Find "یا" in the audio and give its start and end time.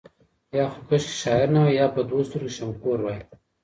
0.57-0.65, 1.79-1.87